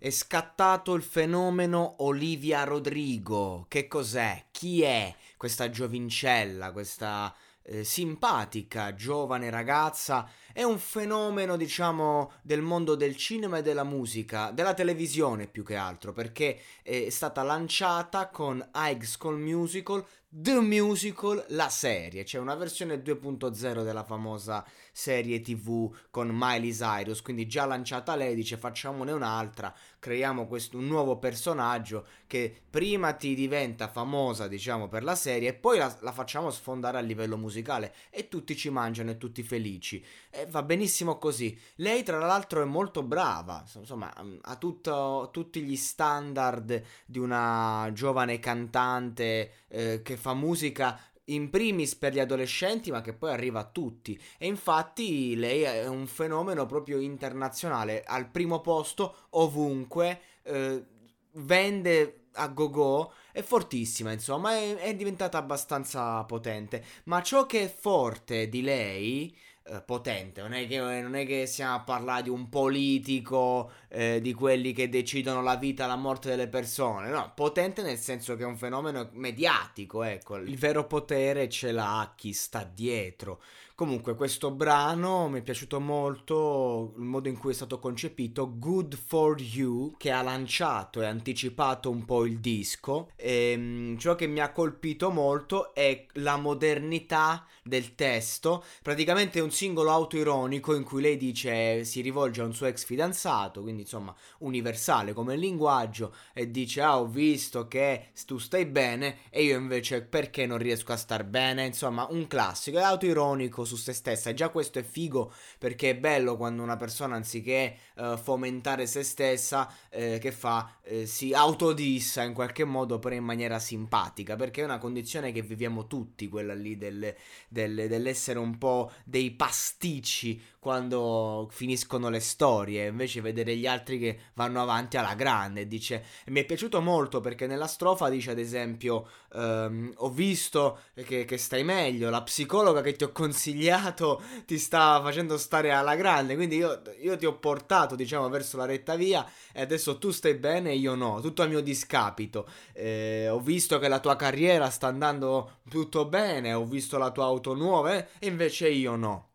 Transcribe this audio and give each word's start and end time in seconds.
È 0.00 0.10
scattato 0.10 0.94
il 0.94 1.02
fenomeno 1.02 1.96
Olivia 2.04 2.62
Rodrigo. 2.62 3.66
Che 3.66 3.88
cos'è? 3.88 4.44
Chi 4.52 4.82
è 4.82 5.12
questa 5.36 5.70
giovincella, 5.70 6.70
questa 6.70 7.34
eh, 7.64 7.82
simpatica 7.82 8.94
giovane 8.94 9.50
ragazza? 9.50 10.30
È 10.52 10.62
un 10.62 10.78
fenomeno, 10.78 11.56
diciamo, 11.56 12.30
del 12.42 12.62
mondo 12.62 12.94
del 12.94 13.16
cinema 13.16 13.58
e 13.58 13.62
della 13.62 13.82
musica, 13.82 14.52
della 14.52 14.72
televisione 14.72 15.48
più 15.48 15.64
che 15.64 15.74
altro, 15.74 16.12
perché 16.12 16.60
è 16.80 17.10
stata 17.10 17.42
lanciata 17.42 18.28
con 18.28 18.64
High 18.76 19.02
School 19.02 19.40
Musical, 19.40 20.06
The 20.30 20.60
Musical, 20.60 21.42
la 21.48 21.70
serie, 21.70 22.22
cioè 22.22 22.38
una 22.38 22.54
versione 22.54 22.96
2.0 22.96 23.82
della 23.82 24.04
famosa 24.04 24.62
serie 24.92 25.40
tv 25.40 25.90
con 26.10 26.28
Miley 26.30 26.70
Cyrus, 26.70 27.22
quindi 27.22 27.46
già 27.46 27.64
lanciata 27.64 28.14
lei 28.14 28.34
dice 28.34 28.58
facciamone 28.58 29.10
un'altra, 29.12 29.74
creiamo 29.98 30.46
questo, 30.46 30.76
un 30.76 30.86
nuovo 30.86 31.16
personaggio 31.16 32.04
che 32.26 32.54
prima 32.68 33.14
ti 33.14 33.34
diventa 33.34 33.88
famosa 33.88 34.48
diciamo 34.48 34.86
per 34.86 35.02
la 35.02 35.14
serie 35.14 35.48
e 35.48 35.54
poi 35.54 35.78
la, 35.78 35.96
la 36.02 36.12
facciamo 36.12 36.50
sfondare 36.50 36.98
a 36.98 37.00
livello 37.00 37.38
musicale 37.38 37.94
e 38.10 38.28
tutti 38.28 38.54
ci 38.54 38.68
mangiano 38.68 39.10
e 39.10 39.16
tutti 39.16 39.42
felici. 39.42 40.04
E 40.28 40.44
va 40.44 40.62
benissimo 40.62 41.16
così. 41.16 41.58
Lei 41.76 42.02
tra 42.02 42.18
l'altro 42.18 42.60
è 42.60 42.66
molto 42.66 43.02
brava, 43.02 43.64
insomma 43.74 44.12
ha 44.42 44.56
tutto, 44.56 45.30
tutti 45.32 45.62
gli 45.62 45.76
standard 45.76 46.82
di 47.06 47.18
una 47.18 47.88
giovane 47.94 48.38
cantante 48.38 49.64
eh, 49.68 50.02
che 50.02 50.16
fa 50.18 50.34
musica 50.34 51.00
in 51.28 51.50
primis 51.50 51.94
per 51.94 52.12
gli 52.12 52.20
adolescenti, 52.20 52.90
ma 52.90 53.00
che 53.00 53.12
poi 53.12 53.30
arriva 53.30 53.60
a 53.60 53.68
tutti. 53.70 54.20
E 54.38 54.46
infatti 54.46 55.36
lei 55.36 55.62
è 55.62 55.86
un 55.86 56.06
fenomeno 56.06 56.66
proprio 56.66 56.98
internazionale, 56.98 58.02
al 58.04 58.28
primo 58.28 58.60
posto 58.60 59.28
ovunque, 59.30 60.20
eh, 60.42 60.84
vende 61.32 62.24
a 62.32 62.48
go-go, 62.48 63.12
è 63.32 63.42
fortissima, 63.42 64.12
insomma, 64.12 64.52
è, 64.52 64.76
è 64.76 64.94
diventata 64.94 65.38
abbastanza 65.38 66.22
potente. 66.24 66.84
Ma 67.04 67.22
ciò 67.22 67.46
che 67.46 67.64
è 67.64 67.74
forte 67.74 68.48
di 68.48 68.62
lei 68.62 69.36
potente, 69.84 70.40
non 70.40 70.52
è, 70.52 70.66
che, 70.66 70.78
non 70.78 71.14
è, 71.14 71.26
che, 71.26 71.46
stiamo 71.46 71.74
a 71.74 71.80
parlare 71.80 72.24
di 72.24 72.28
un 72.28 72.48
politico, 72.48 73.70
eh, 73.88 74.20
di 74.20 74.32
quelli 74.32 74.72
che 74.72 74.88
decidono 74.88 75.42
la 75.42 75.56
vita 75.56 75.84
e 75.84 75.86
la 75.86 75.96
morte 75.96 76.28
delle 76.30 76.48
persone, 76.48 77.10
no, 77.10 77.32
potente 77.34 77.82
nel 77.82 77.98
senso 77.98 78.36
che 78.36 78.42
è 78.42 78.46
un 78.46 78.56
fenomeno 78.56 79.08
mediatico, 79.12 80.02
ecco, 80.02 80.36
il 80.36 80.56
vero 80.56 80.86
potere 80.86 81.48
ce 81.48 81.72
l'ha 81.72 82.12
chi 82.16 82.32
sta 82.32 82.64
dietro. 82.64 83.40
Comunque 83.78 84.16
questo 84.16 84.50
brano 84.50 85.28
mi 85.28 85.38
è 85.38 85.42
piaciuto 85.42 85.78
molto 85.78 86.94
il 86.96 87.04
modo 87.04 87.28
in 87.28 87.38
cui 87.38 87.52
è 87.52 87.54
stato 87.54 87.78
concepito, 87.78 88.58
Good 88.58 88.96
for 88.96 89.40
You, 89.40 89.94
che 89.96 90.10
ha 90.10 90.20
lanciato 90.20 91.00
e 91.00 91.06
anticipato 91.06 91.88
un 91.88 92.04
po' 92.04 92.24
il 92.24 92.40
disco. 92.40 93.12
E, 93.14 93.52
ehm, 93.52 93.96
ciò 93.96 94.16
che 94.16 94.26
mi 94.26 94.40
ha 94.40 94.50
colpito 94.50 95.12
molto 95.12 95.72
è 95.74 96.06
la 96.14 96.36
modernità 96.36 97.46
del 97.62 97.94
testo, 97.94 98.64
praticamente 98.82 99.38
un 99.38 99.52
singolo 99.58 99.90
autoironico 99.90 100.72
in 100.76 100.84
cui 100.84 101.02
lei 101.02 101.16
dice 101.16 101.84
si 101.84 102.00
rivolge 102.00 102.40
a 102.40 102.44
un 102.44 102.54
suo 102.54 102.66
ex 102.66 102.84
fidanzato, 102.84 103.62
quindi 103.62 103.82
insomma 103.82 104.14
universale 104.38 105.12
come 105.12 105.34
linguaggio 105.34 106.14
e 106.32 106.48
dice 106.52 106.80
"Ah, 106.80 107.00
ho 107.00 107.06
visto 107.08 107.66
che 107.66 108.10
tu 108.24 108.38
stai 108.38 108.66
bene 108.66 109.16
e 109.30 109.42
io 109.42 109.58
invece 109.58 110.02
perché 110.02 110.46
non 110.46 110.58
riesco 110.58 110.92
a 110.92 110.96
star 110.96 111.24
bene?". 111.24 111.66
Insomma, 111.66 112.06
un 112.10 112.28
classico, 112.28 112.78
è 112.78 112.82
autoironico 112.82 113.64
su 113.64 113.74
se 113.74 113.92
stessa. 113.94 114.30
E 114.30 114.34
già 114.34 114.48
questo 114.50 114.78
è 114.78 114.84
figo 114.84 115.32
perché 115.58 115.90
è 115.90 115.96
bello 115.96 116.36
quando 116.36 116.62
una 116.62 116.76
persona 116.76 117.16
anziché 117.16 117.76
uh, 117.96 118.16
fomentare 118.16 118.86
se 118.86 119.02
stessa, 119.02 119.68
eh, 119.90 120.18
che 120.20 120.30
fa? 120.30 120.76
Eh, 120.82 121.06
si 121.06 121.32
autodissa 121.34 122.22
in 122.22 122.32
qualche 122.32 122.64
modo, 122.64 123.00
però 123.00 123.16
in 123.16 123.24
maniera 123.24 123.58
simpatica, 123.58 124.36
perché 124.36 124.60
è 124.62 124.64
una 124.64 124.78
condizione 124.78 125.32
che 125.32 125.42
viviamo 125.42 125.86
tutti, 125.88 126.28
quella 126.28 126.54
lì 126.54 126.76
del, 126.76 127.12
del, 127.48 127.88
dell'essere 127.88 128.38
un 128.38 128.56
po' 128.58 128.90
dei 129.04 129.32
pasticci 129.48 130.38
quando 130.58 131.48
finiscono 131.50 132.10
le 132.10 132.20
storie, 132.20 132.88
invece 132.88 133.22
vedere 133.22 133.56
gli 133.56 133.66
altri 133.66 133.98
che 133.98 134.18
vanno 134.34 134.60
avanti 134.60 134.98
alla 134.98 135.14
grande. 135.14 135.66
Dice, 135.66 136.04
mi 136.26 136.40
è 136.40 136.44
piaciuto 136.44 136.82
molto 136.82 137.20
perché 137.20 137.46
nella 137.46 137.66
strofa 137.66 138.10
dice 138.10 138.32
ad 138.32 138.38
esempio, 138.38 139.08
ehm, 139.32 139.94
ho 139.96 140.10
visto 140.10 140.80
che, 140.94 141.24
che 141.24 141.38
stai 141.38 141.64
meglio, 141.64 142.10
la 142.10 142.22
psicologa 142.22 142.82
che 142.82 142.92
ti 142.92 143.04
ho 143.04 143.12
consigliato 143.12 144.20
ti 144.44 144.58
sta 144.58 145.00
facendo 145.02 145.38
stare 145.38 145.72
alla 145.72 145.94
grande, 145.94 146.34
quindi 146.34 146.56
io, 146.56 146.82
io 147.00 147.16
ti 147.16 147.24
ho 147.24 147.38
portato 147.38 147.94
diciamo 147.94 148.28
verso 148.28 148.58
la 148.58 148.66
retta 148.66 148.96
via 148.96 149.26
e 149.50 149.62
adesso 149.62 149.96
tu 149.96 150.10
stai 150.10 150.34
bene 150.34 150.72
e 150.72 150.76
io 150.76 150.94
no, 150.94 151.22
tutto 151.22 151.42
a 151.42 151.46
mio 151.46 151.60
discapito. 151.60 152.46
Eh, 152.74 153.30
ho 153.30 153.40
visto 153.40 153.78
che 153.78 153.88
la 153.88 154.00
tua 154.00 154.16
carriera 154.16 154.68
sta 154.68 154.88
andando 154.88 155.60
tutto 155.70 156.04
bene, 156.04 156.52
ho 156.52 156.66
visto 156.66 156.98
la 156.98 157.10
tua 157.10 157.24
auto 157.24 157.54
nuova 157.54 157.96
eh, 157.96 158.08
e 158.18 158.26
invece 158.26 158.68
io 158.68 158.94
no. 158.96 159.28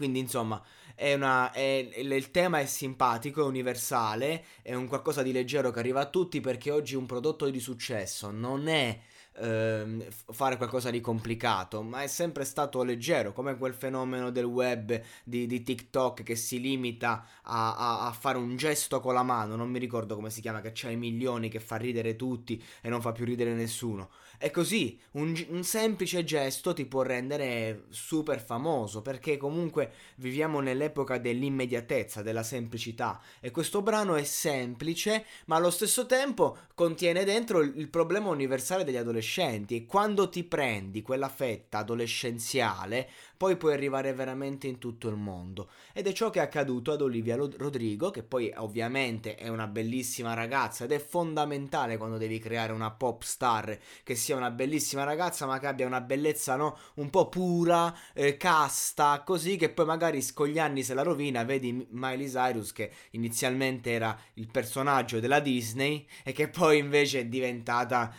Quindi, 0.00 0.20
insomma, 0.20 0.64
è 0.94 1.12
una, 1.12 1.52
è, 1.52 1.90
il 1.94 2.30
tema 2.30 2.58
è 2.58 2.64
simpatico, 2.64 3.42
è 3.42 3.44
universale, 3.44 4.46
è 4.62 4.72
un 4.72 4.88
qualcosa 4.88 5.22
di 5.22 5.30
leggero 5.30 5.70
che 5.70 5.78
arriva 5.78 6.00
a 6.00 6.08
tutti 6.08 6.40
perché 6.40 6.70
oggi 6.70 6.94
un 6.94 7.04
prodotto 7.04 7.50
di 7.50 7.60
successo 7.60 8.30
non 8.30 8.66
è 8.66 8.98
ehm, 9.38 10.04
fare 10.32 10.56
qualcosa 10.56 10.90
di 10.90 11.00
complicato, 11.00 11.82
ma 11.82 12.02
è 12.02 12.06
sempre 12.06 12.44
stato 12.44 12.82
leggero, 12.82 13.32
come 13.32 13.56
quel 13.56 13.74
fenomeno 13.74 14.30
del 14.30 14.44
web 14.44 15.00
di, 15.24 15.46
di 15.46 15.62
TikTok 15.62 16.22
che 16.22 16.36
si 16.36 16.60
limita 16.60 17.24
a, 17.42 17.76
a, 17.76 18.06
a, 18.06 18.12
fare 18.12 18.38
un 18.38 18.56
gesto 18.56 19.00
con 19.00 19.14
la 19.14 19.22
mano, 19.22 19.56
non 19.56 19.70
mi 19.70 19.78
ricordo 19.78 20.14
come 20.14 20.30
si 20.30 20.40
chiama, 20.40 20.60
che 20.60 20.72
c'ha 20.74 20.90
i 20.90 20.96
milioni, 20.96 21.48
che 21.48 21.60
fa 21.60 21.76
ridere 21.76 22.16
tutti 22.16 22.62
e 22.80 22.88
non 22.88 23.00
fa 23.00 23.12
più 23.12 23.24
ridere 23.24 23.52
nessuno. 23.54 24.10
È 24.38 24.50
così, 24.50 24.98
un, 25.12 25.34
un, 25.50 25.64
semplice 25.64 26.24
gesto 26.24 26.72
ti 26.72 26.86
può 26.86 27.02
rendere 27.02 27.84
super 27.90 28.42
famoso 28.42 29.02
perché 29.02 29.36
comunque 29.36 29.92
viviamo 30.16 30.60
nell'epoca 30.60 31.18
dell'immediatezza, 31.18 32.22
della 32.22 32.42
semplicità. 32.42 33.20
E 33.38 33.50
questo 33.50 33.82
brano 33.82 34.14
è 34.14 34.24
semplice 34.24 35.26
ma 35.46 35.56
allo 35.56 35.70
stesso 35.70 36.06
tempo 36.06 36.56
contiene 36.74 37.24
dentro 37.24 37.60
il, 37.60 37.74
il 37.76 37.90
problema 37.90 38.30
universale 38.30 38.82
degli 38.82 38.96
adolescenti 38.96 39.19
e 39.74 39.86
quando 39.86 40.28
ti 40.28 40.44
prendi 40.44 41.02
quella 41.02 41.28
fetta 41.28 41.78
adolescenziale 41.78 43.08
poi 43.40 43.56
puoi 43.56 43.72
arrivare 43.72 44.12
veramente 44.12 44.66
in 44.66 44.76
tutto 44.76 45.08
il 45.08 45.16
mondo. 45.16 45.70
Ed 45.94 46.06
è 46.06 46.12
ciò 46.12 46.28
che 46.28 46.40
è 46.40 46.42
accaduto 46.42 46.92
ad 46.92 47.00
Olivia 47.00 47.36
Rodrigo, 47.36 48.10
che 48.10 48.22
poi 48.22 48.52
ovviamente 48.54 49.34
è 49.34 49.48
una 49.48 49.66
bellissima 49.66 50.34
ragazza 50.34 50.84
ed 50.84 50.92
è 50.92 50.98
fondamentale 50.98 51.96
quando 51.96 52.18
devi 52.18 52.38
creare 52.38 52.74
una 52.74 52.90
pop 52.90 53.22
star 53.22 53.78
che 54.02 54.14
sia 54.14 54.36
una 54.36 54.50
bellissima 54.50 55.04
ragazza 55.04 55.46
ma 55.46 55.58
che 55.58 55.68
abbia 55.68 55.86
una 55.86 56.02
bellezza 56.02 56.56
no, 56.56 56.76
un 56.96 57.08
po' 57.08 57.30
pura, 57.30 57.96
eh, 58.12 58.36
casta, 58.36 59.22
così 59.24 59.56
che 59.56 59.70
poi 59.70 59.86
magari 59.86 60.22
con 60.34 60.48
gli 60.48 60.58
anni 60.58 60.82
se 60.82 60.92
la 60.92 61.00
rovina, 61.00 61.42
vedi 61.42 61.86
Miley 61.92 62.28
Cyrus 62.28 62.72
che 62.72 62.92
inizialmente 63.12 63.90
era 63.90 64.18
il 64.34 64.50
personaggio 64.50 65.18
della 65.18 65.40
Disney 65.40 66.06
e 66.24 66.32
che 66.32 66.48
poi 66.48 66.76
invece 66.76 67.20
è 67.20 67.24
diventata 67.24 68.14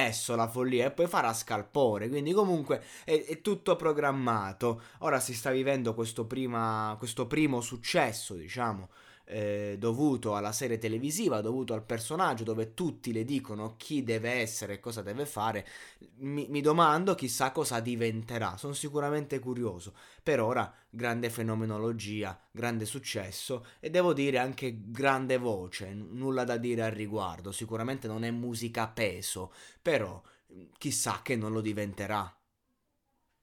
l'eccesso, 0.00 0.34
la 0.34 0.48
follia 0.48 0.86
e 0.86 0.90
poi 0.90 1.06
farà 1.06 1.32
scalpore, 1.32 2.08
quindi 2.08 2.32
comunque 2.32 2.82
è, 3.04 3.24
è 3.24 3.40
tutto 3.40 3.76
programmato. 3.76 4.82
Ora 4.98 5.20
si 5.20 5.34
sta 5.34 5.50
vivendo 5.50 5.94
questo, 5.94 6.24
prima, 6.24 6.94
questo 6.98 7.26
primo 7.26 7.60
successo, 7.60 8.34
diciamo, 8.34 8.88
eh, 9.30 9.76
dovuto 9.78 10.34
alla 10.34 10.52
serie 10.52 10.78
televisiva, 10.78 11.40
dovuto 11.40 11.72
al 11.72 11.84
personaggio, 11.84 12.44
dove 12.44 12.74
tutti 12.74 13.12
le 13.12 13.24
dicono 13.24 13.76
chi 13.76 14.02
deve 14.02 14.32
essere 14.32 14.74
e 14.74 14.80
cosa 14.80 15.02
deve 15.02 15.24
fare. 15.24 15.66
Mi, 16.16 16.46
mi 16.48 16.60
domando 16.60 17.14
chissà 17.14 17.52
cosa 17.52 17.80
diventerà. 17.80 18.56
Sono 18.56 18.72
sicuramente 18.72 19.38
curioso. 19.38 19.94
Per 20.22 20.40
ora, 20.40 20.72
grande 20.90 21.30
fenomenologia, 21.30 22.38
grande 22.50 22.84
successo 22.84 23.64
e 23.78 23.88
devo 23.90 24.12
dire 24.12 24.38
anche 24.38 24.90
grande 24.90 25.38
voce. 25.38 25.92
Nulla 25.94 26.44
da 26.44 26.56
dire 26.56 26.82
al 26.82 26.92
riguardo. 26.92 27.52
Sicuramente 27.52 28.08
non 28.08 28.24
è 28.24 28.30
musica 28.30 28.88
peso, 28.88 29.52
però 29.80 30.20
chissà 30.76 31.20
che 31.22 31.36
non 31.36 31.52
lo 31.52 31.60
diventerà. 31.60 32.34